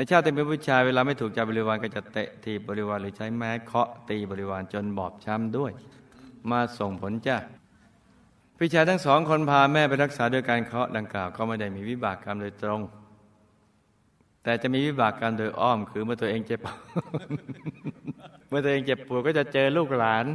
[0.00, 5.72] ในชาติเป็นผู้ชายเวลาไม่ถูกใจบริวารก็จะเตะทีบริวารหรือใช้ไม้เคาะตีบริวารจนบอบช้ำด้วย
[6.50, 7.36] มาส่งผลจ้า
[8.58, 12.80] พี่ชายทั้งสองคนพาแม่ไปรักษาด้วยการเคาะดังกล่าวก็ไม่ได้มีวิบากกรรมโดยตรง
[14.42, 16.60] แต่จะมีวิบากกรรมโดยอ้อม คือเมื่อตัวเองเจ็บ
[18.48, 20.26] เมื่อตัวเองเจ็บปวดก็จะเจอลูกหลาน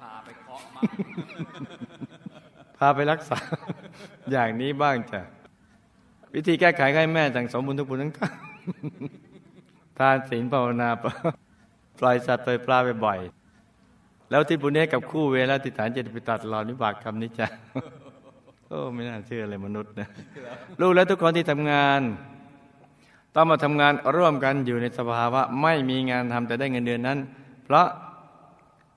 [0.00, 0.60] พาไปเคาะ
[2.76, 3.38] พาไปรักษา
[4.30, 5.20] อย่างนี้บ้างจ้ะ
[6.34, 8.20] วิธีแก้ไขให้แม่สั่งสมบุญทุกบุญทั้งท
[9.98, 10.88] ทานศีลภาวนา
[12.00, 17.46] ปล่อยสัตว์ปล่อยปลาบ่อยๆแล้วที่บุญนี้กับคู่เวลาติฐานเจตปิตัดหลอนิบากคำนี้จ้ะ
[18.68, 20.08] โอ้ไม่น่าเชื่อเลยมนุษย์นะ
[20.80, 22.00] ลูกและทุกคนที่ทำงาน
[23.34, 27.18] ต้องมาทำงานร่วมกันอยู่ในสภาวะไม่มีงานทำแต่ได้เงินเดือนนั้น
[27.64, 27.86] เพราะ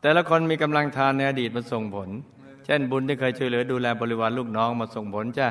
[0.02, 2.10] แต่ละคนมีกำลังทานในอดีตมันส่งผล
[2.66, 5.48] เช่นบุญที่เคยช่วยเหลือดูแลบริวารลูกน้องมาส่งผลจ้ะ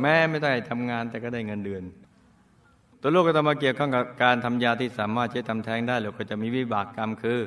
[0.00, 1.82] แม่ไม่ได้ทำงานแต่ก็ได้เงินเดือน
[3.06, 7.40] ตัวลูกก็ต้องมาเกี่ยวข้องกับการทำยาที่สามารถใช้ทำแท้งได้หรือก็จะมีวิบากกรรมคือ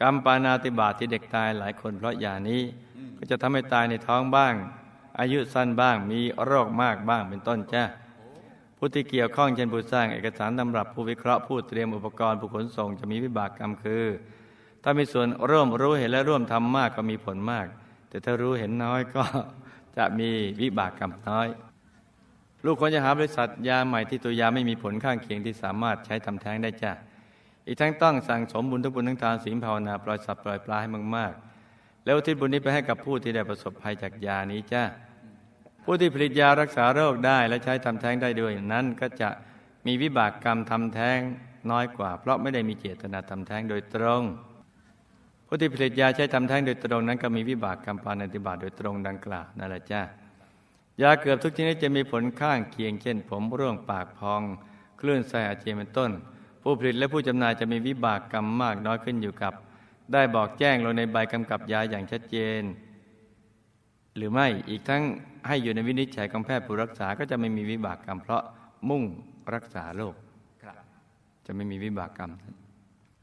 [0.00, 2.62] กรรมปานาติบาตที่เด็กตายหลายคนเพราะยานี้
[3.18, 4.54] ก็จะทำให้ตายในท้องบ้าง
[5.20, 7.84] อายุสั้นบ้าง มีโรคมากบ้างเป็นต้นจ้า
[8.76, 14.04] ผู้ที่เกี่ยวข้องเช่นผู้สร้างเอกสารตำรับผู้วิเคราะห์ผู้เตรียมอุปกรณ์ผู้ขนส่งจะมีวิบากกรรมคือ
[14.82, 17.66] ถ้ามีส่วนร่วมรู้เห็นและร่วมทำมากก็มีผลมาก
[18.08, 19.22] แต่ถ้ารู้เห็นน้อยก็
[19.96, 20.30] จะมี
[20.60, 21.48] วิบากกรรมน้อย
[22.64, 26.92] ลูกควรจะหาบริษัทยาใหม่ที่ตัวยาไม่มีผลข้างเคียงที่สามารถใช้ทำแท้งได้จ้า
[27.66, 34.82] อีกทั้งต้องสั่งสมบุญทุกบุญทั้งทานศีลภาวนาปล่อยสัตว์ปล่อยปลาให้มากๆ แล้วทิศบุญนี้ไปให้กับผู้ที่ได้ประสบภัยจากยานี้จ้า
[35.84, 39.28] ผู้ที่ผลิตยารักษาโรคได้และใช้ทำแท้งได้ด้วยนั้นก็จะ
[39.86, 41.18] มีวิบากกรรมทำแท้ง
[41.70, 44.22] น้อยกว่า เพราะไม่ได้มีเจตนาทำแท้งโดยตรง
[45.46, 50.02] ผู้ที่ผลิตยาใช้ทำแท้งโดยตรงนั้นก็มีวิบากกรรมปานาติบาตโดยตรงดังกล่าวนั่นแหละจ้า
[51.02, 54.42] ยาเกือบทุกชนิดจะมีผลข้างเคียงเช่น ผมร่วงปากพอง
[55.00, 56.10] คลื่นไส้อาเจียนเป็นต้น
[56.62, 59.54] ผู้ผลิตและผู้จำหน่ายจะมีวิบากกรรมมากน้อยขึ้นอยู่กับ
[60.12, 62.62] ได้บอกแจ้งลงในใบกำกับยาอย่างชัดเจน
[64.16, 65.02] หรือไม่อีกทั้ง
[65.46, 68.42] ให้อยู่ในวินิจฉัยของแพทย์ผู้รักษาก็จะไม่มีวิบากกรรมเพราะ
[68.88, 69.02] มุ่ง
[69.54, 70.14] รักษาโรค
[71.46, 72.30] จะไม่มีวิบากกรรม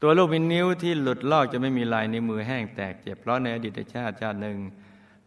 [0.02, 4.56] ตัวลูกมีนิ้วที่หลุดลอกจะไม่มีลายในมือแห้งแตกเจ็บเพราะในอดีตชาติชาติหนึ่ง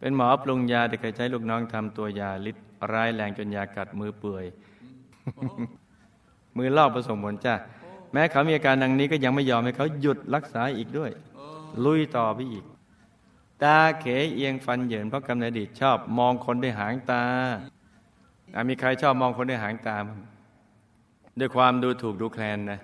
[0.00, 2.56] เป็นหมอปรุงยาแต่เคยใช้ลูกน้องทำตัวยาลิด
[2.92, 4.44] ร้ายแรงจนยากัดมือเปื่อย
[6.56, 7.54] มือลอกผสมผลจ้า
[8.12, 11.10] แม้เขามีอาการดังนี้ก็ยังไม่ยอมให้เขาหยุดรักษาอีกด้วย
[11.84, 12.64] ลุยต่อไปอีก
[13.62, 17.24] ตาเขเอียงฟันเหยินเพราะกำเนิดดีชอบ มองคนด้วยหางตา
[18.54, 20.18] อามีใครชอบมองคนด้วยหางตาบ้าง
[21.38, 22.80] ด้วยความดูถูกดูแคลนนะ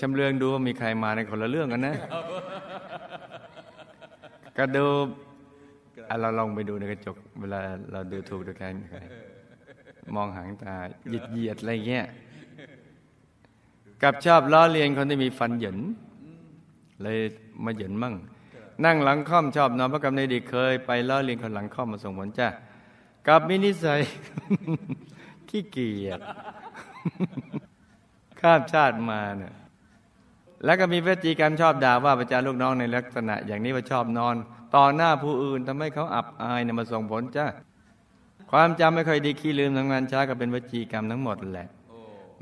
[0.00, 1.94] ชำเลืองดูว่ามีใครมาในคนละเรื่องกันนะ
[4.56, 4.84] ก็ดู
[6.20, 7.60] เราลองไปดูในกระจก เวลา
[7.92, 8.98] เราดูถูกดูแคลนใคร
[10.14, 10.74] มองหางตา
[11.08, 12.06] เหยียดเหยียดอะไรเงี้ย
[14.02, 15.78] กับชอบล้อเลียนคนที่มีฟันเหยิน
[17.02, 17.18] เลย
[17.64, 18.14] มาเหยินมั่ง
[18.84, 22.48] นั่งหลังค่อมชอบนอนพระกรรมในดีเคยไปล้อเลียนคนหลังค่อมมาส่งผลจ้า
[23.26, 24.00] กับมินิสัย
[25.48, 26.20] ขี้เกียจ
[28.40, 29.54] ข้ามชาติมาเนี่ย
[30.64, 34.36] แล้วก็มีพฤติกรรมชอบด่าว่าประจานลูกน้องในลักษณะ อย่างนี้ว่าชอบนอน
[34.76, 37.46] ต่อหน้าผู้อื่นทำให้เขาอับอายนี่ยมาส่งผลจ้า
[38.50, 41.68] ความจำไม่ค่อยดีขี้ลืมทำงานช้าก็เป็นวจีกรรมทั้งหมดแหละ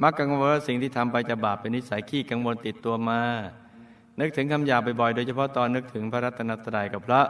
[0.03, 3.20] มักกังวลว่าสิ่งที่ทำไปจะบาปเป็นนิสัยขี้กังวลติดตัวมา
[4.20, 7.20] นึกถึงคำหยาบบ่อยๆโดยเฉพาะตอนนึกถึงพระรัตนตรัยกับพระ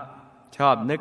[0.57, 1.01] ชอบนึก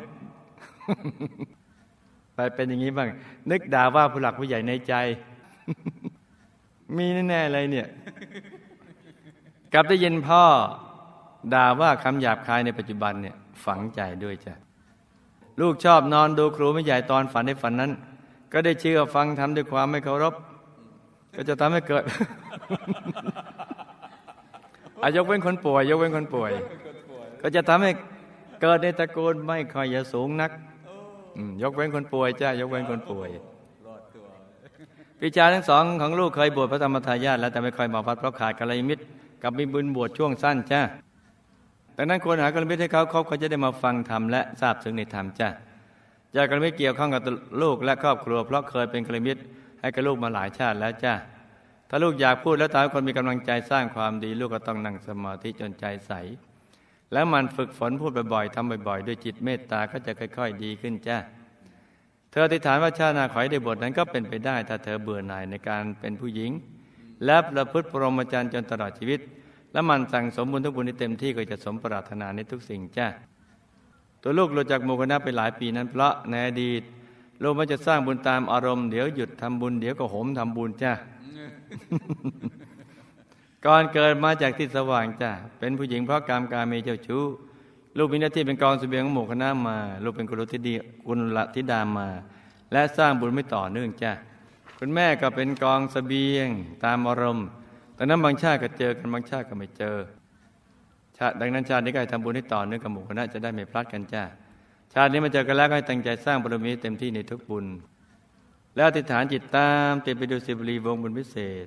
[2.34, 3.08] ไปเป็นอย่างนี้บ้าง
[3.50, 4.94] นึกด่าว่าผู้หลักผู้ใหญ่ในใจ
[6.96, 7.86] มีแน่ๆเลยเนี่ย
[9.74, 10.44] กลับได้ยินพ่อ
[11.54, 14.54] ด่าว่าคำหยาบคายในปัจจุบันเนี่ยฝังใจด้วยจ้ะ
[15.60, 17.92] ลูกชอบนอนดูครูไม่ใหญ่ตอนฝันในฝันนั้น
[18.52, 20.34] ก็ได้เชื่อฟังทำด้วยความไม่เคารพ
[21.34, 22.02] ก็จะทำให้เกิด
[25.02, 26.50] อายกเว้นคนป่วย ยกเว้นคนป่วย
[27.42, 27.90] ก็จะทำให้
[28.62, 30.50] เกิดในตระกูลไม่ค่อยจะสูงนัก
[31.62, 33.28] ยกเว้นคนป่วยจ้ายกเว้นคนป่วย
[35.20, 39.04] พิจารทั้งสองของลูกเคยบวชพระธรรมทายาทแล้วแต่ไม่ค่อยมาพัดเพราะขาดกัลยาณมิตร
[39.44, 40.80] กับมีบุญบวชช่วงสั้นจ้า
[41.96, 45.48] ดังนั้นควรหากรมิตรให้เขาเขาเขาจะได้มาฟังธรรมและทราบถึงในธรรมจ้า
[46.34, 47.22] จะกกรมิตรเกี่ยวข้องกับ
[47.62, 49.40] ลูกและครอบครัว เพราะเคยเป็นกรมิตร
[49.80, 51.14] ให้กับลูกมาหลายชาติแล้วจ้า
[51.88, 56.12] ถ้าลูกอยากพูดแล้วตามคนมีกำลังใจสร้างความดี ลูกก็ต้องนั่งสมาธิจนใจใส
[57.12, 61.18] แล้วมันฝึกฝนพูดบ่อยๆทำบ่อยๆ ด้วยจิตเมตตาก็จะค่อย ๆ ดีขึ้นจ้า
[62.30, 66.50] เธออธิษฐานว่าชาตินาขอให้ได้บทนั้นก็เป็นไปได้ ถ้าเธอเบื่อหน่ายในการเป็นผู้หญิง
[67.24, 69.20] และประพฤติปรมจารย์จนตลอดชีวิต
[69.72, 73.08] และมันสั่งสมบุญทุกบุญที่เต็มที่ก็จะสมปรารถนาในทุกสิ่งจ้า
[74.22, 76.82] ตัวลูกหลุดจากโมคณะไปหลายปีนั้น เพราะในอดีต
[77.42, 80.92] ลูกมันจะสร้างบุญตามอารมณ์เดี๋ยวหยุดทำบุญเดี๋ยวก็โหมทำบุญจ้า
[83.66, 87.24] ก่อนเกิดมาจากที่สว่างจ้าเป็นผู้หญิงเพราะกรรมการมีเจ้าชู้
[87.96, 90.74] ลูกมีหน้าที่เป็นกองสเสบียงของหมู่คณะมา ลูกเป็นกุลธิดี
[91.06, 92.08] กุลธิดามา
[92.72, 94.12] และสร้างบุญไม่ต่อเนื่องจ้า
[94.86, 96.48] คุณแม่ก็เป็นกองสเสบียง
[96.84, 97.46] ตามอารมณ์
[97.96, 99.96] ดังนั้นบางชาติก็เจอกันบางชาติก็ไม่เจอ
[101.18, 104.24] ชาติดังนั้นชาตินี้ก็ให้ทำบุญให้ต่อเนื่องกับหมู่คณะจะได้ไม่พลัดกันจ้า
[104.94, 107.66] ชาตินี้มาเจอกันแล้วก็ให้ตั้งใจสร้างบารมีเต็มที่ในทุกบุญ
[108.74, 111.66] แล้วอธิษฐานจิตตามติดไปดุสิตบุรีวงบุญพิเศษ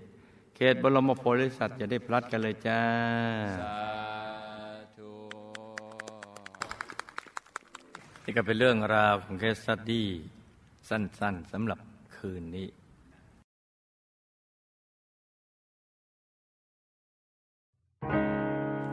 [0.55, 2.81] เขตบรมโพธิสัตว์อย่าได้พลัดกันเลยจ้า
[8.23, 10.07] นี่ก็เป็นเรื่องราวของ case study
[10.89, 11.79] สั้นๆสำหรับ
[12.17, 12.67] คืนนี้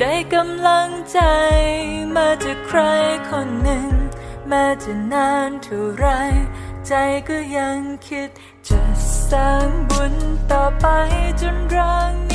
[0.00, 1.20] ได้กำลังใจ
[2.16, 2.80] มาจากใคร
[3.28, 3.90] คนหนึ่ง
[4.48, 6.06] แม้จะนานเท่าไร
[6.86, 6.92] ใจ
[7.28, 8.28] ก็ยังคิด
[8.68, 8.80] จะ
[9.30, 10.14] สร้างบุญ
[10.52, 10.86] ต่อไป
[11.40, 12.29] จนร่าง